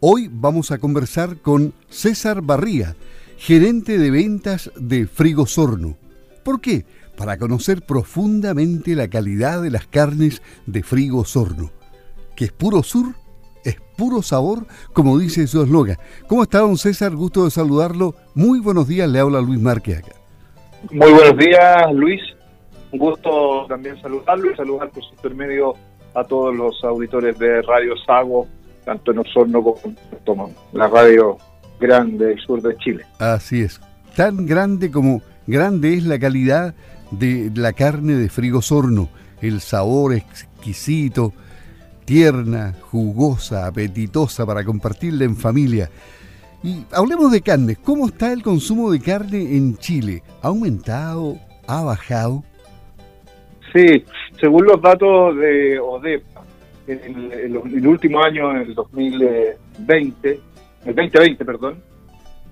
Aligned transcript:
Hoy 0.00 0.28
vamos 0.30 0.70
a 0.70 0.78
conversar 0.78 1.38
con 1.38 1.74
César 1.88 2.40
Barría, 2.40 2.94
gerente 3.36 3.98
de 3.98 4.12
ventas 4.12 4.70
de 4.76 5.08
Frigo 5.08 5.44
Sorno. 5.44 5.96
¿Por 6.44 6.60
qué? 6.60 6.84
Para 7.16 7.36
conocer 7.36 7.82
profundamente 7.82 8.94
la 8.94 9.08
calidad 9.08 9.60
de 9.60 9.72
las 9.72 9.88
carnes 9.88 10.40
de 10.66 10.84
Frigo 10.84 11.24
Sorno, 11.24 11.72
que 12.36 12.44
es 12.44 12.52
puro 12.52 12.84
sur, 12.84 13.06
es 13.64 13.80
puro 13.96 14.22
sabor, 14.22 14.68
como 14.92 15.18
dice 15.18 15.48
su 15.48 15.64
eslogan. 15.64 15.96
¿Cómo 16.28 16.44
está, 16.44 16.60
don 16.60 16.78
César? 16.78 17.16
Gusto 17.16 17.44
de 17.44 17.50
saludarlo. 17.50 18.14
Muy 18.36 18.60
buenos 18.60 18.86
días, 18.86 19.08
le 19.08 19.18
habla 19.18 19.40
Luis 19.40 19.60
Márquez 19.60 19.98
acá. 19.98 20.12
Muy 20.92 21.10
buenos 21.10 21.36
días, 21.38 21.92
Luis. 21.92 22.20
Un 22.92 23.00
gusto 23.00 23.66
también 23.68 24.00
saludarlo 24.00 24.52
y 24.52 24.56
saludar 24.56 24.90
por 24.90 25.02
su 25.02 25.10
intermedio 25.14 25.74
a 26.14 26.22
todos 26.22 26.54
los 26.54 26.84
auditores 26.84 27.36
de 27.36 27.62
Radio 27.62 27.96
Sago 28.06 28.46
tanto 28.88 29.12
en 29.12 29.18
Osorno 29.18 29.62
como 30.24 30.46
en 30.46 30.56
la 30.72 30.88
radio 30.88 31.36
grande 31.78 32.28
del 32.28 32.40
sur 32.40 32.62
de 32.62 32.74
Chile. 32.78 33.04
Así 33.18 33.60
es, 33.60 33.82
tan 34.16 34.46
grande 34.46 34.90
como 34.90 35.20
grande 35.46 35.92
es 35.92 36.04
la 36.04 36.18
calidad 36.18 36.74
de 37.10 37.52
la 37.54 37.74
carne 37.74 38.14
de 38.14 38.30
Frigo 38.30 38.62
Sorno, 38.62 39.10
el 39.42 39.60
sabor 39.60 40.14
exquisito, 40.14 41.34
tierna, 42.06 42.76
jugosa, 42.80 43.66
apetitosa 43.66 44.46
para 44.46 44.64
compartirla 44.64 45.26
en 45.26 45.36
familia. 45.36 45.90
Y 46.62 46.86
hablemos 46.90 47.30
de 47.30 47.42
carnes, 47.42 47.76
¿cómo 47.84 48.06
está 48.06 48.32
el 48.32 48.42
consumo 48.42 48.90
de 48.90 49.00
carne 49.00 49.54
en 49.54 49.76
Chile? 49.76 50.22
¿Ha 50.40 50.48
aumentado? 50.48 51.36
¿Ha 51.66 51.82
bajado? 51.82 52.42
Sí, 53.74 54.02
según 54.40 54.64
los 54.64 54.80
datos 54.80 55.36
de 55.36 55.78
ODEP, 55.78 56.22
en 56.88 57.32
el, 57.32 57.86
último 57.86 58.22
año, 58.22 58.50
en 58.50 58.56
el 58.58 58.74
2020, 58.74 60.40
el 60.86 60.94
2020, 60.94 61.44
perdón, 61.44 61.82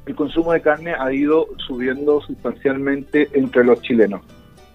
el 0.05 0.15
consumo 0.15 0.53
de 0.53 0.61
carne 0.61 0.95
ha 0.97 1.13
ido 1.13 1.49
subiendo 1.67 2.21
sustancialmente 2.21 3.29
entre 3.33 3.65
los 3.65 3.81
chilenos. 3.83 4.23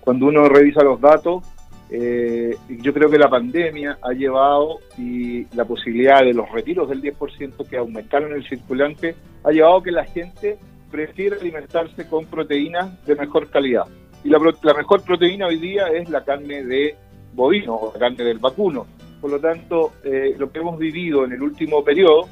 Cuando 0.01 0.25
uno 0.25 0.49
revisa 0.49 0.83
los 0.83 0.99
datos, 0.99 1.43
eh, 1.91 2.55
yo 2.69 2.93
creo 2.93 3.09
que 3.09 3.19
la 3.19 3.29
pandemia 3.29 3.99
ha 4.01 4.13
llevado 4.13 4.79
y 4.97 5.45
la 5.55 5.65
posibilidad 5.65 6.21
de 6.21 6.33
los 6.33 6.49
retiros 6.51 6.89
del 6.89 7.01
10% 7.01 7.67
que 7.69 7.77
aumentaron 7.77 8.33
el 8.33 8.47
circulante 8.47 9.15
ha 9.43 9.51
llevado 9.51 9.83
que 9.83 9.91
la 9.91 10.05
gente 10.05 10.57
prefiere 10.89 11.37
alimentarse 11.37 12.07
con 12.07 12.25
proteínas 12.25 13.05
de 13.05 13.15
mejor 13.15 13.49
calidad. 13.49 13.85
Y 14.23 14.29
la, 14.29 14.39
la 14.63 14.73
mejor 14.73 15.03
proteína 15.03 15.47
hoy 15.47 15.57
día 15.57 15.87
es 15.87 16.09
la 16.09 16.23
carne 16.23 16.63
de 16.63 16.95
bovino 17.33 17.75
o 17.75 17.93
la 17.93 17.99
carne 17.99 18.23
del 18.23 18.39
vacuno. 18.39 18.85
Por 19.21 19.29
lo 19.29 19.39
tanto, 19.39 19.93
eh, 20.03 20.35
lo 20.37 20.51
que 20.51 20.59
hemos 20.59 20.79
vivido 20.79 21.23
en 21.23 21.33
el 21.33 21.43
último 21.43 21.83
periodo 21.83 22.27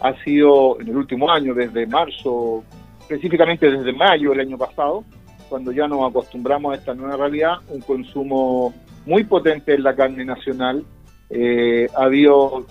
ha 0.00 0.14
sido, 0.22 0.78
en 0.78 0.88
el 0.88 0.96
último 0.96 1.30
año, 1.30 1.54
desde 1.54 1.86
marzo, 1.86 2.62
específicamente 3.00 3.70
desde 3.70 3.92
mayo 3.94 4.30
del 4.30 4.40
año 4.40 4.58
pasado, 4.58 5.04
cuando 5.48 5.72
ya 5.72 5.88
nos 5.88 6.10
acostumbramos 6.10 6.72
a 6.72 6.76
esta 6.76 6.94
nueva 6.94 7.16
realidad, 7.16 7.54
un 7.68 7.80
consumo 7.80 8.74
muy 9.06 9.24
potente 9.24 9.74
en 9.74 9.82
la 9.82 9.96
carne 9.96 10.24
nacional. 10.24 10.84
Eh, 11.30 11.88
ha 11.96 12.04
habido 12.04 12.66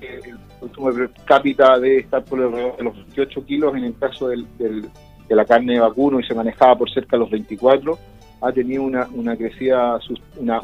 eh, 0.00 0.20
el 0.24 0.38
consumo 0.58 0.92
per 0.92 1.10
cápita 1.24 1.78
de 1.78 1.98
estar 1.98 2.24
por 2.24 2.40
alrededor 2.40 2.76
de 2.76 2.84
los 2.84 2.96
28 2.96 3.46
kilos 3.46 3.76
en 3.76 3.84
el 3.84 3.96
caso 3.96 4.28
de 4.28 4.84
la 5.28 5.44
carne 5.44 5.74
de 5.74 5.80
vacuno 5.80 6.18
y 6.18 6.24
se 6.24 6.34
manejaba 6.34 6.76
por 6.76 6.90
cerca 6.90 7.16
de 7.16 7.20
los 7.20 7.30
24. 7.30 7.96
Ha 8.40 8.52
tenido 8.52 8.82
una, 8.82 9.06
una 9.12 9.36
crecida, 9.36 9.98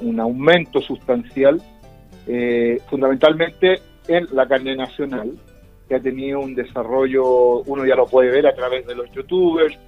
un 0.00 0.20
aumento 0.20 0.80
sustancial 0.80 1.62
eh, 2.26 2.80
fundamentalmente 2.88 3.80
en 4.08 4.28
la 4.32 4.46
carne 4.46 4.76
nacional, 4.76 5.32
que 5.88 5.94
ha 5.96 6.00
tenido 6.00 6.40
un 6.40 6.54
desarrollo, 6.54 7.60
uno 7.62 7.84
ya 7.84 7.94
lo 7.94 8.06
puede 8.06 8.30
ver 8.30 8.46
a 8.46 8.54
través 8.54 8.86
de 8.86 8.94
los 8.94 9.10
youtubers, 9.12 9.78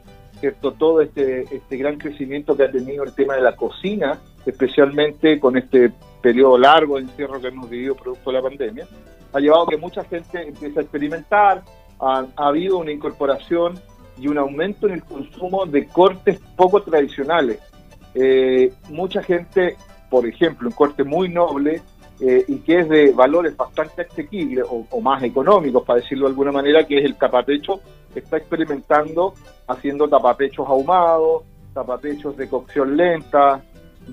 ¿cierto? 0.40 0.72
todo 0.72 1.00
este, 1.00 1.42
este 1.54 1.76
gran 1.76 1.96
crecimiento 1.96 2.56
que 2.56 2.64
ha 2.64 2.70
tenido 2.70 3.04
el 3.04 3.14
tema 3.14 3.34
de 3.36 3.42
la 3.42 3.56
cocina, 3.56 4.18
especialmente 4.44 5.40
con 5.40 5.56
este 5.56 5.92
periodo 6.20 6.58
largo 6.58 6.96
de 6.96 7.02
encierro 7.02 7.40
que 7.40 7.48
hemos 7.48 7.68
vivido 7.68 7.94
producto 7.94 8.30
de 8.30 8.36
la 8.36 8.42
pandemia, 8.42 8.86
ha 9.32 9.40
llevado 9.40 9.64
a 9.64 9.68
que 9.68 9.76
mucha 9.76 10.04
gente 10.04 10.46
empiece 10.46 10.78
a 10.78 10.82
experimentar, 10.82 11.62
ha, 12.00 12.26
habido 12.36 12.78
una 12.78 12.92
incorporación 12.92 13.80
y 14.18 14.28
un 14.28 14.38
aumento 14.38 14.86
en 14.86 14.94
el 14.94 15.04
consumo 15.04 15.66
de 15.66 15.86
cortes 15.86 16.40
poco 16.56 16.82
tradicionales. 16.82 17.58
Eh, 18.14 18.72
mucha 18.90 19.22
gente, 19.22 19.76
por 20.08 20.26
ejemplo, 20.26 20.68
un 20.68 20.74
corte 20.74 21.02
muy 21.02 21.28
noble, 21.28 21.82
eh, 22.20 22.44
y 22.46 22.58
que 22.58 22.80
es 22.80 22.88
de 22.88 23.10
valores 23.12 23.56
bastante 23.56 24.02
asequibles 24.02 24.64
o, 24.68 25.00
más 25.00 25.22
económicos, 25.22 25.84
para 25.84 26.00
decirlo 26.00 26.26
de 26.26 26.30
alguna 26.30 26.52
manera, 26.52 26.86
que 26.86 26.98
es 26.98 27.04
el 27.04 27.16
tapapecho, 27.16 27.80
está 28.14 28.36
experimentando 28.36 29.34
haciendo 29.66 30.08
tapapechos 30.08 30.66
ahumados, 30.68 31.42
tapapechos 31.72 32.36
de 32.36 32.48
cocción 32.48 32.96
lenta, 32.96 33.62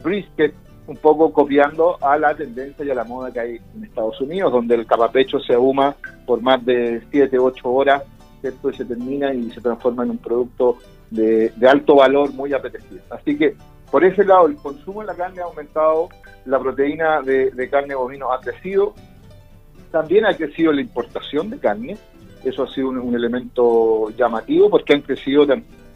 brisket, 0.03 0.53
un 0.88 0.97
poco 0.97 1.31
copiando 1.31 1.97
a 2.01 2.17
la 2.17 2.35
tendencia 2.35 2.84
y 2.84 2.90
a 2.90 2.95
la 2.95 3.03
moda 3.03 3.31
que 3.31 3.40
hay 3.40 3.59
en 3.75 3.84
Estados 3.84 4.19
Unidos, 4.19 4.51
donde 4.51 4.75
el 4.75 4.88
tapapecho 4.88 5.40
se 5.40 5.53
ahuma 5.53 5.95
por 6.25 6.41
más 6.41 6.66
de 6.66 7.01
7, 7.11 7.38
8 7.38 7.69
horas, 7.69 8.03
¿cierto? 8.41 8.72
y 8.72 8.75
se 8.75 8.85
termina 8.85 9.34
y 9.34 9.51
se 9.51 9.61
transforma 9.61 10.03
en 10.03 10.11
un 10.11 10.17
producto 10.17 10.78
de, 11.11 11.50
de 11.56 11.69
alto 11.69 11.95
valor 11.95 12.34
muy 12.34 12.51
apetecible. 12.53 13.03
Así 13.11 13.38
que 13.38 13.56
por 13.91 14.06
ese 14.06 14.24
lado, 14.24 14.47
el 14.47 14.56
consumo 14.56 15.02
de 15.02 15.07
la 15.07 15.16
carne 15.16 15.41
ha 15.41 15.46
aumentado, 15.46 16.07
la 16.46 16.59
proteína 16.59 17.22
de, 17.22 17.69
carne 17.69 17.94
bovino 17.94 18.31
ha 18.31 18.40
crecido, 18.40 18.96
también 19.91 20.25
ha 20.25 20.34
crecido 20.34 20.72
la 20.72 20.79
importación 20.79 21.50
de 21.50 21.59
carne, 21.59 21.97
eso 22.46 22.63
ha 22.63 22.72
sido 22.72 22.90
un, 22.90 23.13
elemento 23.13 24.09
llamativo 24.12 24.69
porque 24.69 24.94
han 24.94 25.02
crecido 25.02 25.46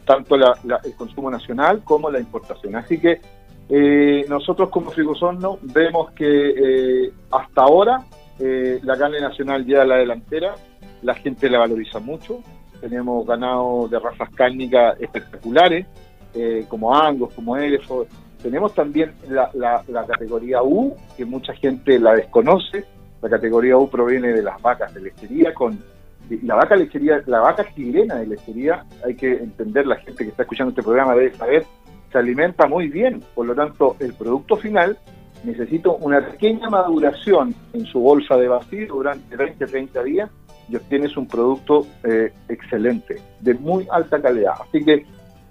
tanto 0.04 0.36
el 0.36 0.94
consumo 0.96 1.30
nacional 1.30 1.82
como 1.82 2.10
la 2.10 2.20
importación. 2.20 2.76
Así 2.76 2.98
que 3.00 3.20
eh, 3.68 4.26
nosotros 4.28 4.68
como 4.68 4.90
Frigosorno 4.90 5.58
vemos 5.62 6.12
que 6.12 7.06
eh, 7.06 7.12
hasta 7.32 7.62
ahora 7.62 8.04
eh, 8.38 8.78
la 8.82 8.96
carne 8.96 9.20
nacional 9.20 9.64
lleva 9.64 9.82
a 9.82 9.86
la 9.86 9.96
delantera, 9.96 10.54
la 11.02 11.14
gente 11.14 11.48
la 11.48 11.60
valoriza 11.60 11.98
mucho, 11.98 12.42
tenemos 12.80 13.26
ganado 13.26 13.88
de 13.88 13.98
razas 13.98 14.28
cárnicas 14.34 15.00
espectaculares, 15.00 15.86
eh, 16.36 16.64
como 16.68 16.94
Angus, 16.94 17.32
como 17.34 17.56
Hereford. 17.56 18.08
Tenemos 18.42 18.74
también 18.74 19.12
la, 19.28 19.82
categoría 20.06 20.62
U, 20.62 20.94
que 21.16 21.24
mucha 21.24 21.54
gente 21.54 21.98
la 21.98 22.14
desconoce. 22.14 22.84
La 23.22 23.30
categoría 23.30 23.76
U 23.76 23.88
proviene 23.88 24.28
de 24.28 24.42
las 24.42 24.60
vacas 24.60 24.92
de 24.94 25.00
lechería 25.00 25.52
con 25.54 25.82
la 26.42 26.56
vaca 26.56 26.74
lechería, 26.74 27.22
la 27.26 27.40
vaca 27.40 27.64
chilena 27.74 28.16
de 28.16 28.26
lechería, 28.26 28.84
hay 29.04 29.14
que 29.14 29.32
entender, 29.32 29.86
la 29.86 29.96
gente 29.96 30.24
que 30.24 30.30
está 30.30 30.42
escuchando 30.42 30.70
este 30.70 30.82
programa 30.82 31.14
debe 31.14 31.32
saber, 31.34 31.64
se 32.10 32.18
alimenta 32.18 32.66
muy 32.66 32.88
bien, 32.88 33.22
por 33.34 33.46
lo 33.46 33.54
tanto 33.54 33.96
el 34.00 34.12
producto 34.12 34.56
final 34.56 34.98
necesita 35.44 35.90
una 35.90 36.20
pequeña 36.26 36.68
maduración 36.68 37.54
en 37.72 37.86
su 37.86 38.00
bolsa 38.00 38.36
de 38.36 38.48
vacío 38.48 38.88
durante 38.88 39.36
20-30 39.36 40.02
días 40.02 40.30
y 40.68 40.76
obtienes 40.76 41.16
un 41.16 41.28
producto 41.28 41.86
eh, 42.02 42.32
excelente, 42.48 43.20
de 43.40 43.54
muy 43.54 43.86
alta 43.90 44.20
calidad. 44.20 44.54
Así 44.60 44.84
que 44.84 45.06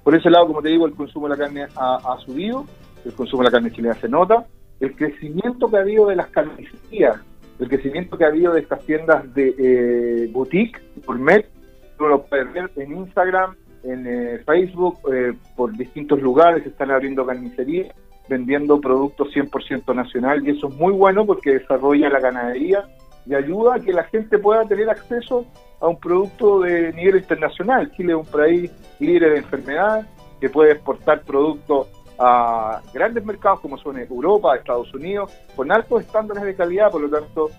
por 0.05 0.15
ese 0.15 0.29
lado, 0.29 0.45
como 0.45 0.61
te 0.61 0.69
digo, 0.69 0.85
el 0.85 0.93
consumo 0.93 1.27
de 1.27 1.35
la 1.35 1.43
carne 1.43 1.65
ha, 1.75 2.17
subido, 2.23 2.63
el 3.03 3.13
consumo 3.13 3.41
de 3.41 3.45
la 3.45 3.51
carne 3.51 3.71
chilena 3.71 3.95
se 3.95 4.07
nota, 4.07 4.45
el 4.79 4.95
crecimiento 4.95 5.67
que 5.67 5.77
ha 5.77 5.79
habido 5.79 6.05
de 6.05 6.15
las 6.15 6.27
carnicerías, 6.27 7.17
el 7.57 7.67
crecimiento 7.67 8.15
que 8.15 8.23
ha 8.23 8.27
habido 8.27 8.53
de 8.53 8.61
estas 8.61 8.81
tiendas 8.85 9.33
de 9.33 9.55
eh, 9.57 10.29
boutique, 10.31 10.79
gourmet, 11.07 11.49
uno 11.97 12.09
lo 12.09 12.23
puede 12.23 12.43
ver 12.43 12.69
en 12.75 12.95
Instagram, 12.95 13.55
en 13.83 14.05
eh, 14.05 14.43
Facebook, 14.45 14.99
eh, 15.11 15.33
por 15.55 15.75
distintos 15.75 16.21
lugares 16.21 16.63
están 16.67 16.91
abriendo 16.91 17.25
carnicerías, 17.25 17.91
vendiendo 18.29 18.79
productos 18.79 19.29
100% 19.33 19.95
nacional 19.95 20.47
y 20.47 20.51
eso 20.51 20.67
es 20.67 20.75
muy 20.75 20.93
bueno 20.93 21.25
porque 21.25 21.53
desarrolla 21.53 22.11
la 22.11 22.19
ganadería 22.19 22.85
y 23.25 23.33
ayuda 23.33 23.75
a 23.75 23.79
que 23.79 23.91
la 23.91 24.03
gente 24.03 24.37
pueda 24.37 24.65
tener 24.65 24.89
acceso 24.89 25.45
a 25.79 25.87
un 25.87 25.99
producto 25.99 26.61
de 26.61 26.93
nivel 26.93 27.17
internacional. 27.17 27.91
Chile 27.91 28.13
es 28.13 28.19
un 28.19 28.25
país 28.25 28.71
libre 28.99 29.29
de 29.29 29.37
enfermedad 29.37 30.07
que 30.39 30.49
puede 30.49 30.73
exportar 30.73 31.21
productos 31.21 31.87
a 32.17 32.81
grandes 32.93 33.25
mercados 33.25 33.59
como 33.59 33.77
son 33.77 33.99
Europa, 33.99 34.55
Estados 34.55 34.93
Unidos, 34.93 35.31
con 35.55 35.71
altos 35.71 36.01
estándares 36.01 36.43
de 36.43 36.55
calidad, 36.55 36.91
por 36.91 37.01
lo 37.01 37.09
tanto, 37.09 37.49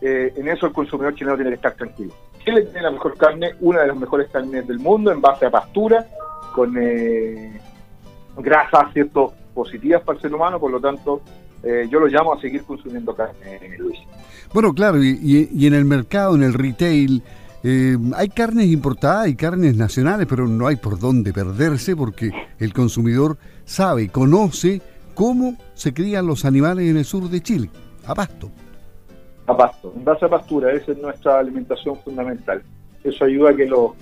eh, 0.00 0.32
en 0.36 0.48
eso 0.48 0.66
el 0.66 0.72
consumidor 0.72 1.14
chileno 1.14 1.36
tiene 1.36 1.50
que 1.50 1.56
estar 1.56 1.74
tranquilo. 1.74 2.12
Chile 2.44 2.62
tiene 2.62 2.82
la 2.82 2.90
mejor 2.90 3.16
carne, 3.16 3.54
una 3.60 3.82
de 3.82 3.88
las 3.88 3.96
mejores 3.96 4.28
carnes 4.30 4.66
del 4.66 4.78
mundo, 4.78 5.12
en 5.12 5.20
base 5.20 5.46
a 5.46 5.50
pastura, 5.50 6.06
con 6.54 6.76
eh, 6.78 7.60
grasas 8.38 8.92
cierto 8.92 9.32
positivas 9.54 10.02
para 10.02 10.16
el 10.16 10.22
ser 10.22 10.34
humano, 10.34 10.58
por 10.58 10.70
lo 10.70 10.80
tanto, 10.80 11.20
eh, 11.62 11.86
yo 11.90 12.00
lo 12.00 12.06
llamo 12.06 12.34
a 12.34 12.40
seguir 12.40 12.62
consumiendo 12.64 13.14
carne, 13.14 13.60
Luis. 13.78 13.98
Bueno, 14.52 14.72
claro, 14.72 15.02
y, 15.02 15.48
y 15.52 15.66
en 15.66 15.74
el 15.74 15.84
mercado, 15.84 16.34
en 16.34 16.42
el 16.42 16.54
retail, 16.54 17.22
eh, 17.62 17.96
hay 18.16 18.28
carnes 18.30 18.68
importadas 18.68 19.28
y 19.28 19.36
carnes 19.36 19.76
nacionales, 19.76 20.26
pero 20.28 20.48
no 20.48 20.66
hay 20.66 20.76
por 20.76 20.98
dónde 20.98 21.32
perderse 21.32 21.94
porque 21.94 22.30
el 22.58 22.72
consumidor 22.72 23.36
sabe, 23.64 24.08
conoce 24.08 24.80
cómo 25.14 25.56
se 25.74 25.92
crían 25.92 26.26
los 26.26 26.44
animales 26.44 26.88
en 26.88 26.96
el 26.96 27.04
sur 27.04 27.28
de 27.28 27.42
Chile, 27.42 27.70
a 28.06 28.14
pasto. 28.14 28.50
a 29.46 29.56
pasto, 29.56 29.92
en 29.94 30.04
base 30.04 30.24
a 30.24 30.28
pastura, 30.28 30.72
esa 30.72 30.92
es 30.92 30.98
nuestra 30.98 31.38
alimentación 31.38 31.96
fundamental. 31.98 32.62
Eso 33.04 33.24
ayuda 33.24 33.50
a 33.50 33.56
que 33.56 33.66
los, 33.66 33.92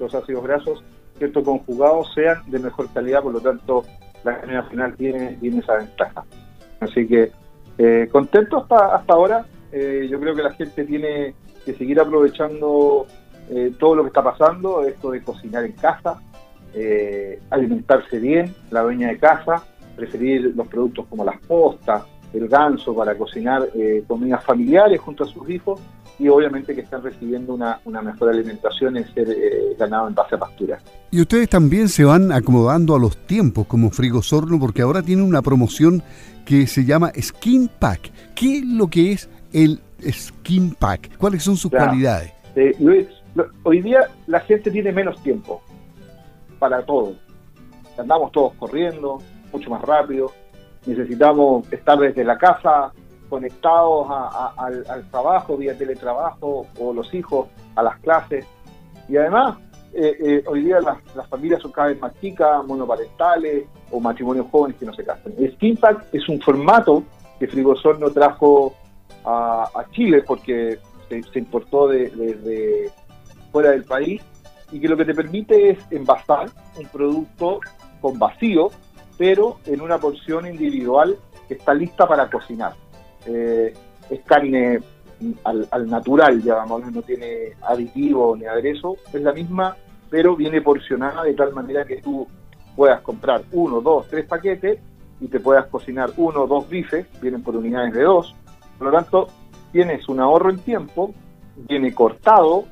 los 0.00 0.12
ácidos 0.14 0.42
grasos, 0.42 0.82
cierto 1.18 1.44
conjugados, 1.44 2.12
sean 2.14 2.38
de 2.48 2.58
mejor 2.58 2.88
calidad, 2.92 3.22
por 3.22 3.32
lo 3.32 3.40
tanto 3.40 3.84
la 4.24 4.40
carne 4.40 4.62
final 4.64 4.96
tiene, 4.96 5.36
tiene 5.40 5.60
esa 5.60 5.76
ventaja. 5.76 6.24
Así 6.84 7.06
que 7.06 7.32
eh, 7.78 8.08
contento 8.10 8.58
hasta, 8.58 8.94
hasta 8.94 9.12
ahora, 9.14 9.46
eh, 9.72 10.06
yo 10.10 10.20
creo 10.20 10.34
que 10.34 10.42
la 10.42 10.52
gente 10.52 10.84
tiene 10.84 11.34
que 11.64 11.74
seguir 11.74 11.98
aprovechando 11.98 13.06
eh, 13.50 13.72
todo 13.78 13.96
lo 13.96 14.02
que 14.02 14.08
está 14.08 14.22
pasando, 14.22 14.82
esto 14.82 15.10
de 15.10 15.22
cocinar 15.22 15.64
en 15.64 15.72
casa, 15.72 16.20
alimentarse 17.50 18.18
bien, 18.18 18.52
la 18.70 18.82
dueña 18.82 19.08
de 19.08 19.18
casa, 19.18 19.64
preferir 19.94 20.54
los 20.56 20.66
productos 20.66 21.06
como 21.06 21.24
las 21.24 21.38
postas, 21.46 22.02
el 22.32 22.48
ganso 22.48 22.96
para 22.96 23.16
cocinar 23.16 23.68
comidas 24.08 24.44
familiares 24.44 25.00
junto 25.00 25.22
a 25.22 25.26
sus 25.28 25.48
hijos 25.48 25.80
y 26.18 26.28
obviamente 26.28 26.74
que 26.74 26.82
están 26.82 27.02
recibiendo 27.02 27.54
una, 27.54 28.02
mejor 28.02 28.30
alimentación 28.30 28.96
en 28.96 29.12
ser 29.12 29.28
eh, 29.30 29.74
ganado 29.78 30.08
en 30.08 30.14
base 30.14 30.36
a 30.36 30.38
pastura. 30.38 30.78
Y 31.10 31.20
ustedes 31.20 31.48
también 31.48 31.88
se 31.88 32.04
van 32.04 32.32
acomodando 32.32 32.94
a 32.94 32.98
los 32.98 33.16
tiempos 33.26 33.66
como 33.66 33.90
Frigosorno 33.90 34.58
porque 34.58 34.82
ahora 34.82 35.02
tienen 35.02 35.24
una 35.24 35.42
promoción 35.42 36.02
que 36.44 36.66
se 36.66 36.84
llama 36.84 37.12
Skin 37.20 37.68
Pack. 37.78 38.12
¿Qué 38.34 38.58
es 38.58 38.64
lo 38.64 38.88
que 38.88 39.12
es 39.12 39.28
el 39.52 39.80
Skin 40.08 40.74
Pack? 40.74 41.16
¿Cuáles 41.18 41.42
son 41.42 41.56
sus 41.56 41.70
cualidades? 41.70 42.32
Eh, 42.54 42.74
Luis, 42.78 43.06
hoy 43.64 43.80
día 43.80 44.08
la 44.26 44.40
gente 44.40 44.70
tiene 44.70 44.92
menos 44.92 45.20
tiempo 45.22 45.62
para 46.58 46.82
todo. 46.84 47.14
Andamos 47.98 48.32
todos 48.32 48.54
corriendo, 48.54 49.18
mucho 49.52 49.70
más 49.70 49.82
rápido. 49.82 50.32
Necesitamos 50.86 51.70
estar 51.72 51.98
desde 51.98 52.24
la 52.24 52.36
casa 52.36 52.92
conectados 53.34 54.06
al, 54.56 55.10
trabajo, 55.10 55.56
vía 55.56 55.76
teletrabajo, 55.76 56.68
o 56.78 56.92
los 56.92 57.12
hijos 57.12 57.48
a 57.74 57.82
las 57.82 57.98
clases. 57.98 58.46
Y 59.08 59.16
además, 59.16 59.58
eh, 59.92 60.16
eh, 60.20 60.44
hoy 60.46 60.62
día 60.62 60.78
las, 60.80 61.28
familias 61.28 61.60
son 61.60 61.72
cada 61.72 61.88
vez 61.88 62.00
más 62.00 62.12
chicas, 62.20 62.64
monoparentales 62.64 63.64
o 63.90 63.98
matrimonios 63.98 64.46
jóvenes 64.52 64.76
que 64.78 64.86
no 64.86 64.94
se 64.94 65.04
casan. 65.04 65.32
Skinpack 65.54 66.14
es 66.14 66.28
un 66.28 66.40
formato 66.40 67.02
que 67.40 67.48
Frigosol 67.48 67.98
no 67.98 68.10
trajo 68.10 68.72
a, 69.24 69.84
Chile 69.90 70.22
porque 70.24 70.78
se, 71.08 71.38
importó 71.40 71.88
desde 71.88 72.92
fuera 73.50 73.70
del 73.70 73.82
país 73.82 74.22
y 74.70 74.78
que 74.78 74.86
lo 74.86 74.96
que 74.96 75.06
te 75.06 75.14
permite 75.14 75.70
es 75.70 75.78
envasar 75.90 76.50
un 76.78 76.86
producto 76.86 77.58
con 78.00 78.16
vacío, 78.16 78.70
pero 79.18 79.58
en 79.66 79.80
una 79.80 79.98
porción 79.98 80.46
individual 80.46 81.16
que 81.48 81.54
está 81.54 81.74
lista 81.74 82.06
para 82.06 82.30
cocinar. 82.30 82.83
Eh, 83.26 83.72
es 84.10 84.20
carne 84.24 84.80
al, 85.44 85.88
natural, 85.88 86.42
digamos, 86.42 86.92
no 86.92 87.02
tiene 87.02 87.52
aditivo 87.62 88.36
ni 88.36 88.44
aderezo, 88.44 88.96
es 89.12 89.22
la 89.22 89.32
misma, 89.32 89.76
pero 90.10 90.36
viene 90.36 90.60
porcionada 90.60 91.24
de 91.24 91.34
tal 91.34 91.52
manera 91.52 91.84
que 91.84 92.02
tú 92.02 92.26
puedas 92.76 93.00
comprar 93.00 93.42
uno, 93.52 93.80
dos, 93.80 94.08
tres 94.08 94.26
paquetes 94.26 94.78
y 95.20 95.28
te 95.28 95.40
puedas 95.40 95.66
cocinar 95.66 96.10
uno 96.16 96.46
dos 96.46 96.68
bifes, 96.68 97.06
vienen 97.20 97.42
por 97.42 97.56
unidades 97.56 97.94
de 97.94 98.02
dos, 98.02 98.34
por 98.76 98.88
lo 98.88 98.92
tanto 98.92 99.28
tienes 99.72 100.08
un 100.08 100.20
ahorro 100.20 100.50
en 100.50 100.58
tiempo, 100.58 101.14
viene 101.56 101.94
cortado, 101.94 102.64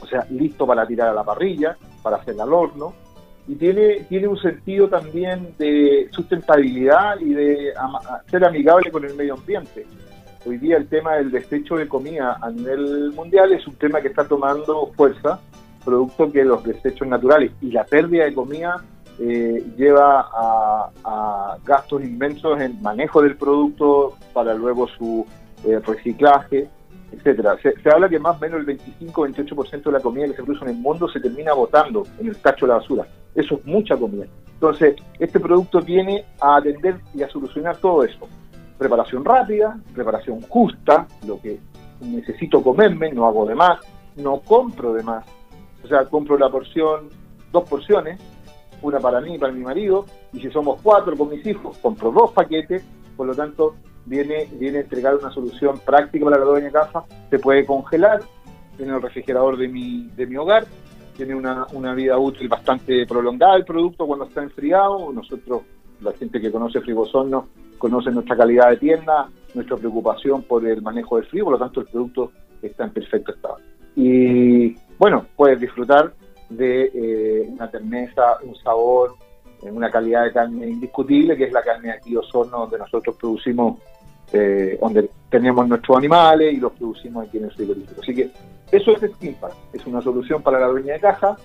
o 0.00 0.06
sea, 0.06 0.26
listo 0.30 0.66
para 0.66 0.86
tirar 0.86 1.08
a 1.08 1.14
la 1.14 1.24
parrilla, 1.24 1.76
para 2.02 2.16
hacer 2.16 2.40
al 2.40 2.52
horno, 2.52 2.94
y 3.48 3.54
tiene, 3.54 4.04
tiene 4.08 4.28
un 4.28 4.38
sentido 4.38 4.88
también 4.88 5.54
de 5.58 6.08
sustentabilidad 6.10 7.20
y 7.20 7.32
de 7.32 7.72
ser 8.30 8.44
amigable 8.44 8.90
con 8.90 9.04
el 9.04 9.14
medio 9.14 9.34
ambiente. 9.34 9.86
Hoy 10.44 10.58
día 10.58 10.76
el 10.76 10.88
tema 10.88 11.14
del 11.14 11.30
desecho 11.30 11.76
de 11.76 11.88
comida 11.88 12.38
a 12.40 12.50
nivel 12.50 13.12
mundial 13.12 13.52
es 13.52 13.66
un 13.66 13.74
tema 13.74 14.00
que 14.00 14.08
está 14.08 14.26
tomando 14.26 14.92
fuerza, 14.96 15.40
producto 15.84 16.30
que 16.30 16.44
los 16.44 16.62
desechos 16.64 17.06
naturales 17.06 17.52
y 17.60 17.70
la 17.70 17.84
pérdida 17.84 18.24
de 18.24 18.34
comida 18.34 18.82
eh, 19.18 19.64
lleva 19.76 20.28
a, 20.32 21.56
gastos 21.64 22.02
inmensos 22.02 22.60
en 22.60 22.80
manejo 22.82 23.22
del 23.22 23.36
producto 23.36 24.16
para 24.32 24.54
luego 24.54 24.86
su 24.88 25.26
eh, 25.64 25.80
reciclaje, 25.84 26.68
etcétera. 27.12 27.56
Se, 27.62 27.90
habla 27.90 28.08
que 28.08 28.18
más 28.18 28.36
o 28.36 28.40
menos 28.40 28.60
el 28.60 28.78
25-28% 28.78 29.84
de 29.84 29.92
la 29.92 30.00
comida 30.00 30.26
que 30.26 30.34
se 30.34 30.42
produce 30.42 30.64
en 30.64 30.70
el 30.70 30.76
mundo 30.76 31.08
se 31.08 31.20
termina 31.20 31.52
botando 31.52 32.04
en 32.18 32.28
el 32.28 32.40
cacho 32.40 32.66
de 32.66 32.72
la 32.72 32.78
basura. 32.78 33.06
Eso 33.34 33.56
es 33.56 33.66
mucha 33.66 33.96
comida. 33.96 34.26
Entonces, 34.54 34.96
este 35.18 35.38
producto 35.38 35.80
viene 35.80 36.24
a 36.40 36.56
atender 36.56 36.98
y 37.14 37.22
a 37.22 37.28
solucionar 37.28 37.76
todo 37.76 38.04
eso. 38.04 38.28
Preparación 38.78 39.24
rápida, 39.24 39.78
preparación 39.94 40.40
justa, 40.42 41.06
lo 41.26 41.40
que 41.40 41.60
necesito 42.00 42.62
comerme, 42.62 43.12
no 43.12 43.26
hago 43.26 43.46
de 43.46 43.54
más, 43.54 43.80
no 44.16 44.40
compro 44.40 44.92
de 44.92 45.02
más. 45.02 45.24
O 45.84 45.88
sea, 45.88 46.04
compro 46.06 46.38
la 46.38 46.50
porción, 46.50 47.10
dos 47.52 47.68
porciones, 47.68 48.20
una 48.82 48.98
para 48.98 49.20
mí 49.20 49.34
y 49.34 49.38
para 49.38 49.52
mi 49.52 49.62
marido, 49.62 50.06
y 50.32 50.40
si 50.40 50.50
somos 50.50 50.80
cuatro 50.82 51.16
con 51.16 51.30
mis 51.30 51.46
hijos, 51.46 51.76
compro 51.78 52.10
dos 52.10 52.32
paquetes, 52.32 52.84
por 53.16 53.26
lo 53.26 53.34
tanto, 53.34 53.74
viene, 54.06 54.48
viene 54.52 54.78
a 54.78 54.80
entregar 54.82 55.14
una 55.14 55.30
solución 55.30 55.78
práctica 55.84 56.24
para 56.24 56.38
la 56.38 56.44
dueña 56.44 56.70
casa, 56.70 57.04
se 57.28 57.38
puede 57.38 57.66
congelar 57.66 58.20
en 58.78 58.90
el 58.90 59.02
refrigerador 59.02 59.56
de 59.56 59.68
mi, 59.68 60.08
de 60.16 60.26
mi 60.26 60.36
hogar 60.36 60.66
tiene 61.16 61.34
una, 61.34 61.66
una 61.72 61.94
vida 61.94 62.18
útil 62.18 62.48
bastante 62.48 63.06
prolongada 63.06 63.56
el 63.56 63.64
producto 63.64 64.06
cuando 64.06 64.26
está 64.26 64.42
enfriado. 64.42 65.12
Nosotros, 65.12 65.62
la 66.00 66.12
gente 66.12 66.40
que 66.40 66.52
conoce 66.52 66.80
Frigosorno, 66.80 67.48
conoce 67.78 68.10
nuestra 68.10 68.36
calidad 68.36 68.70
de 68.70 68.76
tienda, 68.76 69.28
nuestra 69.54 69.76
preocupación 69.76 70.42
por 70.42 70.66
el 70.66 70.82
manejo 70.82 71.16
del 71.16 71.26
frío, 71.26 71.44
por 71.44 71.54
lo 71.54 71.58
tanto 71.58 71.80
el 71.80 71.86
producto 71.86 72.32
está 72.62 72.84
en 72.84 72.90
perfecto 72.90 73.32
estado. 73.32 73.56
Y 73.96 74.76
bueno, 74.98 75.26
puedes 75.34 75.58
disfrutar 75.58 76.12
de 76.50 76.90
eh, 76.94 77.48
una 77.48 77.70
terneza, 77.70 78.36
un 78.42 78.54
sabor, 78.56 79.14
una 79.62 79.90
calidad 79.90 80.24
de 80.24 80.32
carne 80.32 80.68
indiscutible, 80.68 81.36
que 81.36 81.44
es 81.44 81.52
la 81.52 81.62
carne 81.62 81.92
aquí 81.92 82.12
de 82.12 82.18
Osorno, 82.18 82.60
donde 82.60 82.78
nosotros 82.78 83.16
producimos, 83.16 83.80
eh, 84.32 84.78
donde 84.80 85.10
tenemos 85.30 85.66
nuestros 85.68 85.98
animales 85.98 86.54
y 86.54 86.58
los 86.58 86.72
producimos 86.72 87.26
aquí 87.26 87.38
en 87.38 87.44
el 87.44 87.52
frigorífico. 87.52 88.00
Así 88.00 88.14
que 88.14 88.30
eso 88.72 88.90
es 88.92 89.10
Skinpack, 89.12 89.52
es 89.72 89.86
una 89.86 90.02
solución 90.02 90.42
para 90.42 90.58
la 90.58 90.66
dueña 90.66 90.94
de 90.94 91.00
caja, 91.00 91.36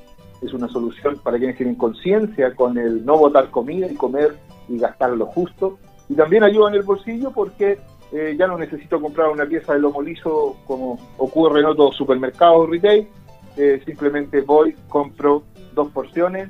es 0.41 0.53
una 0.53 0.67
solución 0.67 1.19
para 1.23 1.37
quienes 1.37 1.57
tienen 1.57 1.75
conciencia 1.75 2.55
con 2.55 2.77
el 2.77 3.05
no 3.05 3.17
botar 3.17 3.49
comida 3.51 3.87
y 3.87 3.95
comer 3.95 4.35
y 4.67 4.77
gastar 4.79 5.11
lo 5.11 5.27
justo. 5.27 5.77
Y 6.09 6.15
también 6.15 6.43
ayuda 6.43 6.69
en 6.69 6.75
el 6.75 6.83
bolsillo 6.83 7.31
porque 7.31 7.79
eh, 8.11 8.35
ya 8.37 8.47
no 8.47 8.57
necesito 8.57 8.99
comprar 8.99 9.29
una 9.29 9.45
pieza 9.45 9.73
de 9.73 9.79
lomo 9.79 10.01
liso 10.01 10.57
como 10.65 10.99
ocurre 11.17 11.59
en 11.59 11.67
otros 11.67 11.95
supermercados 11.95 12.69
retail. 12.69 13.07
Eh, 13.55 13.81
simplemente 13.85 14.41
voy, 14.41 14.75
compro 14.89 15.43
dos 15.73 15.91
porciones, 15.91 16.49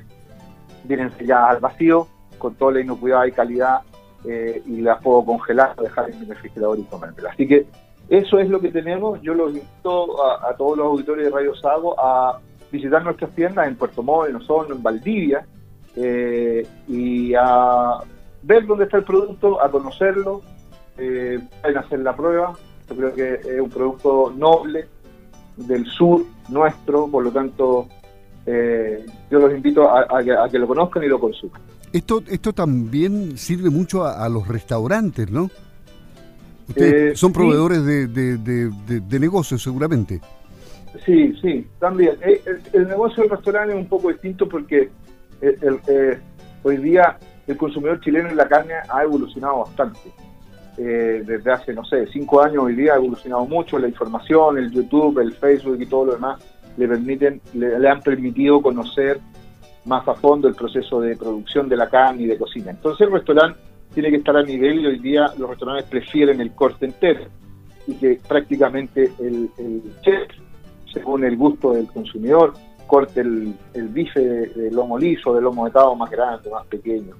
vienen 0.84 1.10
selladas 1.12 1.56
al 1.56 1.60
vacío, 1.60 2.08
con 2.38 2.54
toda 2.54 2.72
la 2.72 2.80
inocuidad 2.80 3.24
y 3.26 3.32
calidad, 3.32 3.82
eh, 4.24 4.62
y 4.66 4.80
las 4.80 5.02
puedo 5.02 5.24
congelar, 5.24 5.74
dejar 5.76 6.10
en 6.10 6.20
mi 6.20 6.26
refrigerador 6.26 6.78
y 6.78 6.84
comérmelas. 6.84 7.34
Así 7.34 7.46
que 7.46 7.66
eso 8.08 8.38
es 8.38 8.48
lo 8.48 8.60
que 8.60 8.70
tenemos. 8.70 9.20
Yo 9.22 9.34
los 9.34 9.52
invito 9.52 10.24
a, 10.24 10.54
todos 10.56 10.76
los 10.76 10.86
auditores 10.86 11.24
de 11.24 11.30
Radio 11.30 11.54
Sago 11.54 11.98
a 11.98 12.38
visitar 12.70 13.02
nuestras 13.04 13.30
tiendas 13.32 13.66
en 13.66 13.76
Puerto 13.76 14.02
Montt, 14.02 14.28
en 14.28 14.36
Osorno, 14.36 14.74
en 14.74 14.82
Valdivia, 14.82 15.46
eh, 15.96 16.66
y 16.88 17.34
a 17.34 17.98
ver 18.42 18.66
dónde 18.66 18.84
está 18.84 18.98
el 18.98 19.04
producto, 19.04 19.62
a 19.62 19.70
conocerlo, 19.70 20.42
eh, 20.98 21.38
pueden 21.60 21.78
hacer 21.78 22.00
la 22.00 22.14
prueba. 22.14 22.52
Yo 22.88 22.96
creo 22.96 23.14
que 23.14 23.34
es 23.34 23.60
un 23.60 23.70
producto 23.70 24.32
noble 24.36 24.86
del 25.56 25.86
sur 25.86 26.22
nuestro, 26.48 27.08
por 27.08 27.24
lo 27.24 27.30
tanto, 27.30 27.88
eh, 28.46 29.04
yo 29.30 29.38
los 29.38 29.52
invito 29.52 29.88
a, 29.90 30.22
que, 30.50 30.58
lo 30.58 30.66
conozcan 30.66 31.04
y 31.04 31.08
lo 31.08 31.20
consuman. 31.20 31.60
Esto, 31.92 32.22
esto 32.28 32.52
también 32.52 33.36
sirve 33.36 33.68
mucho 33.70 34.04
a 34.04 34.28
los 34.28 34.48
restaurantes, 34.48 35.30
¿no? 35.30 35.50
Ustedes 36.68 37.12
eh, 37.12 37.16
son 37.16 37.32
proveedores 37.32 37.84
de, 37.84 38.06
de, 38.06 39.20
negocios, 39.20 39.62
seguramente. 39.62 40.20
Sí, 41.04 41.34
sí, 41.40 41.66
también. 41.78 42.16
Eh, 42.22 42.40
el, 42.72 42.88
negocio 42.88 43.22
del 43.22 43.30
restaurante 43.30 43.74
es 43.74 43.80
un 43.80 43.88
poco 43.88 44.08
distinto 44.08 44.48
porque 44.48 44.90
eh, 45.40 46.18
hoy 46.62 46.76
día 46.78 47.18
el 47.46 47.56
consumidor 47.56 48.00
chileno 48.00 48.28
en 48.28 48.36
la 48.36 48.48
carne 48.48 48.74
ha 48.88 49.02
evolucionado 49.02 49.64
bastante. 49.64 50.00
desde 50.76 51.52
hace, 51.52 51.74
no 51.74 51.84
sé, 51.84 52.06
cinco 52.12 52.40
años 52.40 52.64
hoy 52.64 52.74
día 52.74 52.94
ha 52.94 52.96
evolucionado 52.96 53.44
mucho. 53.46 53.78
La 53.78 53.88
información, 53.88 54.58
el 54.58 54.70
YouTube, 54.70 55.18
el 55.18 55.32
Facebook 55.34 55.80
y 55.80 55.86
todo 55.86 56.06
lo 56.06 56.12
demás 56.14 56.40
le 56.78 56.88
permiten, 56.88 57.40
le 57.52 57.86
han 57.86 58.00
permitido 58.00 58.62
conocer 58.62 59.20
más 59.84 60.06
a 60.06 60.14
fondo 60.14 60.48
el 60.48 60.54
proceso 60.54 61.00
de 61.00 61.16
producción 61.16 61.68
de 61.68 61.76
la 61.76 61.88
carne 61.88 62.22
y 62.22 62.26
de 62.26 62.38
cocina. 62.38 62.70
Entonces 62.70 63.06
el 63.06 63.12
restaurante 63.12 63.58
tiene 63.92 64.10
que 64.10 64.16
estar 64.16 64.36
a 64.36 64.42
nivel 64.42 64.80
y 64.80 64.86
hoy 64.86 64.98
día 64.98 65.32
los 65.38 65.50
restaurantes 65.50 65.88
prefieren 65.88 66.40
el 66.40 66.52
corte 66.52 66.86
entero 66.86 67.26
y 67.86 67.94
que 67.94 68.20
prácticamente 68.26 69.12
el, 69.18 69.50
chef, 70.02 70.30
según 70.92 71.24
el 71.24 71.36
gusto 71.36 71.72
del 71.72 71.86
consumidor, 71.88 72.54
corte 72.86 73.20
el, 73.20 73.54
bife 73.74 74.20
de, 74.20 74.70
lomo 74.70 74.98
liso, 74.98 75.34
de 75.34 75.40
lomo 75.40 75.64
metado 75.64 75.94
más 75.96 76.10
grande, 76.10 76.50
más 76.50 76.66
pequeño. 76.66 77.14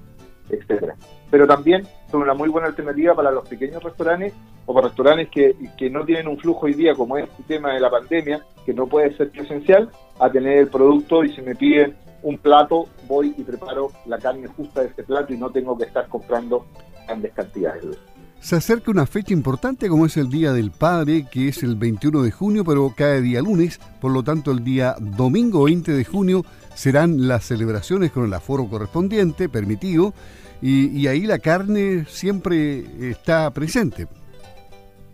etcétera. 0.49 0.95
Pero 1.29 1.47
también 1.47 1.83
son 2.11 2.21
una 2.21 2.33
muy 2.33 2.49
buena 2.49 2.67
alternativa 2.67 3.15
para 3.15 3.31
los 3.31 3.47
pequeños 3.47 3.81
restaurantes 3.83 4.33
o 4.65 4.73
para 4.73 4.87
restaurantes 4.87 5.29
que, 5.29 5.55
que 5.77 5.89
no 5.89 6.05
tienen 6.05 6.27
un 6.27 6.37
flujo 6.37 6.67
hoy 6.67 6.73
día, 6.73 6.93
como 6.93 7.17
es 7.17 7.27
el 7.39 7.45
tema 7.45 7.73
de 7.73 7.79
la 7.79 7.89
pandemia, 7.89 8.41
que 8.65 8.73
no 8.73 8.87
puede 8.87 9.15
ser 9.17 9.31
presencial, 9.31 9.89
a 10.19 10.29
tener 10.29 10.59
el 10.59 10.67
producto 10.67 11.23
y 11.23 11.29
si 11.33 11.41
me 11.41 11.55
piden 11.55 11.95
un 12.23 12.37
plato, 12.37 12.87
voy 13.07 13.33
y 13.37 13.43
preparo 13.43 13.91
la 14.05 14.17
carne 14.17 14.47
justa 14.47 14.81
de 14.81 14.87
este 14.87 15.03
plato 15.03 15.33
y 15.33 15.37
no 15.37 15.51
tengo 15.51 15.77
que 15.77 15.85
estar 15.85 16.07
comprando 16.07 16.65
grandes 17.05 17.33
cantidades. 17.33 17.97
Se 18.39 18.57
acerca 18.57 18.91
una 18.91 19.05
fecha 19.05 19.33
importante 19.33 19.87
como 19.87 20.05
es 20.05 20.17
el 20.17 20.29
Día 20.29 20.51
del 20.51 20.71
Padre, 20.71 21.25
que 21.31 21.47
es 21.47 21.63
el 21.63 21.77
21 21.77 22.23
de 22.23 22.31
junio, 22.31 22.65
pero 22.65 22.93
cae 22.95 23.21
día 23.21 23.41
lunes, 23.41 23.79
por 24.01 24.11
lo 24.11 24.21
tanto 24.21 24.51
el 24.51 24.65
día 24.65 24.95
domingo 24.99 25.63
20 25.63 25.93
de 25.93 26.03
junio 26.03 26.43
serán 26.73 27.27
las 27.27 27.45
celebraciones 27.45 28.11
con 28.11 28.25
el 28.25 28.33
aforo 28.33 28.67
correspondiente, 28.67 29.47
permitido, 29.47 30.13
y, 30.61 31.07
ahí 31.07 31.25
la 31.25 31.39
carne 31.39 32.05
siempre 32.07 32.83
está 33.09 33.51
presente. 33.51 34.07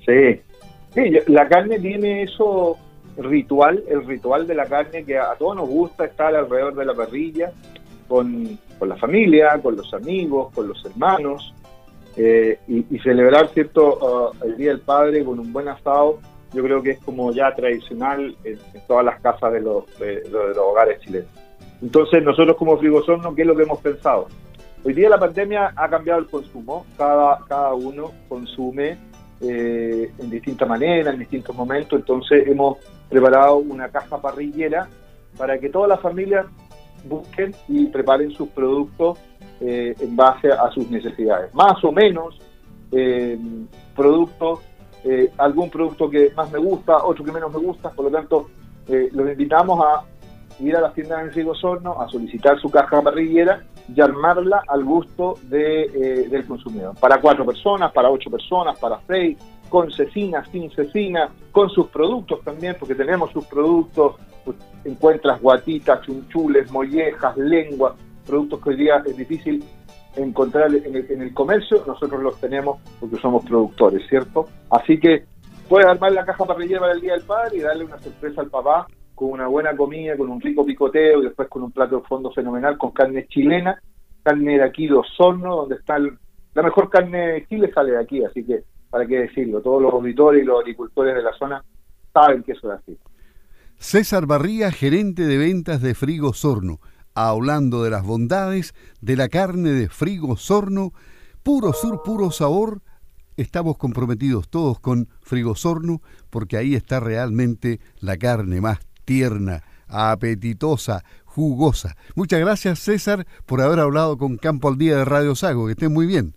Sí. 0.06 0.42
sí, 0.94 1.02
la 1.26 1.48
carne 1.48 1.80
tiene 1.80 2.24
eso 2.24 2.78
ritual, 3.24 3.84
el 3.88 4.06
ritual 4.06 4.48
de 4.48 4.56
la 4.56 4.66
carne 4.66 5.04
que 5.04 5.18
a 5.18 5.36
todos 5.36 5.56
nos 5.56 5.68
gusta 5.68 6.06
estar 6.06 6.36
alrededor 6.36 6.76
de 6.76 6.86
la 6.86 6.94
parrilla, 6.94 7.52
con, 8.08 8.58
con 8.78 8.90
la 8.90 8.98
familia, 8.98 9.60
con 9.62 9.76
los 9.76 9.94
amigos, 9.94 10.54
con 10.54 10.68
los 10.68 10.84
hermanos, 10.86 11.54
eh, 12.18 12.60
y, 12.68 13.00
celebrar 13.00 13.48
cierto 13.50 14.34
uh, 14.42 14.46
el 14.46 14.58
Día 14.58 14.72
del 14.72 14.82
Padre 14.82 15.24
con 15.24 15.40
un 15.40 15.54
buen 15.54 15.68
asado, 15.68 16.20
yo 16.54 16.64
creo 16.64 16.82
que 16.82 16.92
es 16.92 17.00
como 17.00 17.32
ya 17.32 17.54
tradicional 17.54 18.36
en, 18.44 18.60
todas 18.88 19.06
las 19.06 19.22
casas 19.22 19.54
de 19.54 19.62
los, 19.62 19.86
de, 20.00 20.28
los 20.30 20.58
hogares 20.58 21.00
chilenos. 21.02 21.30
Entonces 21.82 22.24
nosotros 22.24 22.58
como 22.58 22.78
Frigosorno, 22.78 23.34
¿qué 23.36 23.44
es 23.44 23.48
lo 23.48 23.56
que 23.56 23.64
hemos 23.64 23.80
pensado? 23.80 24.28
Hoy 24.84 24.94
día 24.94 25.10
la 25.10 25.20
pandemia 25.20 25.72
ha 25.76 25.90
cambiado 25.90 26.20
el 26.20 26.28
consumo, 26.28 26.86
cada, 26.98 27.40
cada 27.48 27.74
uno 27.74 28.12
consume 28.28 28.98
eh, 29.42 30.12
en 30.18 30.30
distinta 30.30 30.66
manera, 30.66 31.12
en 31.12 31.20
distintos 31.20 31.56
momentos, 31.56 32.00
entonces 32.00 32.48
hemos 32.48 32.78
preparado 33.10 33.58
una 33.58 33.90
caja 33.90 34.22
parrillera 34.22 34.88
para 35.38 35.58
que 35.60 35.70
todas 35.70 35.90
las 35.90 36.02
familias 36.02 36.46
busquen 37.06 37.56
y 37.68 37.86
preparen 37.88 38.32
sus 38.32 38.50
productos 38.50 39.18
eh, 39.62 39.96
en 40.00 40.16
base 40.16 40.52
a 40.52 40.70
sus 40.72 40.90
necesidades. 40.90 41.54
Más 41.54 41.82
o 41.84 41.92
menos 41.92 42.40
eh, 42.92 43.38
productos, 43.96 44.60
algún 45.38 45.70
producto 45.70 46.10
que 46.10 46.32
más 46.36 46.52
me 46.52 46.60
gusta, 46.60 46.98
otro 47.06 47.24
que 47.24 47.32
menos 47.32 47.54
me 47.54 47.60
gusta, 47.60 47.90
por 47.92 48.06
lo 48.06 48.12
tanto 48.12 48.50
los 48.88 49.30
invitamos 49.30 49.80
a 49.82 50.04
ir 50.60 50.76
a 50.76 50.82
las 50.82 50.94
tiendas 50.94 51.22
en 51.22 51.32
Rigo 51.32 51.56
Sorno, 51.56 52.02
a 52.02 52.10
solicitar 52.10 52.60
su 52.60 52.70
caja 52.70 53.02
parrillera 53.02 53.64
y 53.94 54.02
armarla 54.02 54.64
al 54.68 54.84
gusto 54.84 55.36
de, 55.44 55.84
eh, 55.84 56.30
del 56.30 56.46
consumidor. 56.46 56.96
Para 57.00 57.20
cuatro 57.20 57.46
personas, 57.46 57.92
para 57.92 58.10
ocho 58.10 58.30
personas, 58.30 58.78
para 58.80 59.00
seis, 59.08 59.38
con 59.70 59.92
cecina, 59.92 60.44
sin 60.52 60.70
cecina, 60.72 61.30
con 61.52 61.70
sus 61.70 61.88
productos 61.88 62.42
también, 62.44 62.76
porque 62.80 62.96
tenemos 62.96 63.32
sus 63.32 63.46
productos, 63.46 64.16
pues, 64.44 64.58
encuentras 64.84 65.42
guatitas, 65.42 66.02
chunchules, 66.02 66.72
mollejas, 66.72 67.38
lengua, 67.38 67.96
productos 68.26 68.62
que 68.62 68.70
hoy 68.70 68.76
día 68.76 69.04
es 69.06 69.16
difícil 69.16 69.64
encontrar 70.16 70.74
en 70.74 70.96
el, 70.96 71.12
en 71.12 71.22
el 71.22 71.34
comercio, 71.34 71.84
nosotros 71.86 72.22
los 72.22 72.40
tenemos 72.40 72.80
porque 73.00 73.18
somos 73.18 73.46
productores, 73.46 74.08
¿cierto? 74.10 74.48
Así 74.70 75.00
que 75.00 75.26
puedes 75.68 75.88
armar 75.88 76.12
la 76.12 76.26
caja 76.26 76.46
parrillera 76.46 76.82
para 76.82 76.94
el 76.94 77.02
Día 77.02 77.14
del 77.14 77.24
Padre 77.24 77.58
y 77.58 77.62
darle 77.62 77.86
una 77.86 78.00
sorpresa 78.00 78.42
al 78.42 78.50
papá 78.50 78.88
con 79.20 79.32
una 79.32 79.48
buena 79.48 79.76
comida, 79.76 80.16
con 80.16 80.30
un 80.30 80.40
rico 80.40 80.66
picoteo 80.66 81.20
y 81.20 81.26
después 81.26 81.50
con 81.50 81.64
un 81.64 81.74
plato 81.74 81.98
de 81.98 82.08
fondo 82.08 82.32
fenomenal 82.32 82.78
con 82.78 82.92
carne 82.92 83.28
chilena, 83.28 83.78
carne 84.24 84.60
de 84.60 84.64
aquí 84.64 84.88
de 84.88 84.94
Osorno, 84.94 85.58
donde 85.58 85.76
está 85.76 86.00
la 86.00 86.64
mejor 86.64 86.90
carne 86.90 87.34
de 87.34 87.46
Chile 87.48 87.70
sale 87.74 87.92
de 87.92 88.00
aquí, 88.00 88.24
así 88.24 88.46
que 88.46 88.64
para 88.90 89.06
qué 89.06 89.20
decirlo, 89.20 89.62
todos 89.62 89.82
los 89.82 89.92
auditores 89.92 90.42
y 90.42 90.46
los 90.46 90.62
agricultores 90.62 91.16
de 91.16 91.22
la 91.22 91.34
zona 91.34 91.62
saben 92.14 92.44
que 92.44 92.54
eso 92.54 92.72
es 92.72 92.80
así. 92.80 92.98
César 93.76 94.26
Barría, 94.26 94.72
gerente 94.72 95.24
de 95.24 95.38
ventas 95.38 95.82
de 95.82 95.96
Frigo 95.96 96.32
Sorno, 96.32 96.80
hablando 97.14 97.84
de 97.84 97.90
las 97.90 98.06
bondades 98.06 98.74
de 99.02 99.18
la 99.18 99.28
carne 99.28 99.72
de 99.72 99.90
Frigo 99.90 100.38
Sorno, 100.38 100.94
puro 101.44 101.74
sur, 101.74 102.04
puro 102.04 102.32
sabor. 102.32 102.80
Estamos 103.36 103.78
comprometidos 103.78 104.48
todos 104.48 104.80
con 104.80 105.10
Frigo 105.22 105.56
Sorno 105.56 106.02
porque 106.30 106.56
ahí 106.56 106.74
está 106.74 107.02
realmente 107.02 107.82
la 108.00 108.16
carne 108.16 108.62
más 108.62 108.89
tierna, 109.10 109.64
apetitosa, 109.88 111.04
jugosa. 111.26 111.96
Muchas 112.16 112.40
gracias 112.40 112.78
César 112.78 113.26
por 113.48 113.60
haber 113.60 113.80
hablado 113.80 114.20
con 114.20 114.38
Campo 114.38 114.68
al 114.68 114.78
Día 114.78 114.98
de 114.98 115.06
Radio 115.06 115.34
Sago. 115.34 115.66
Que 115.66 115.72
estén 115.72 115.92
muy 115.92 116.06
bien. 116.06 116.36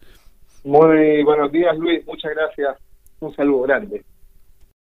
Muy 0.65 1.23
buenos 1.23 1.53
días 1.53 1.77
Luis, 1.77 2.03
muchas 2.07 2.33
gracias. 2.35 2.79
Un 3.21 3.35
saludo 3.35 3.65
grande. 3.65 4.03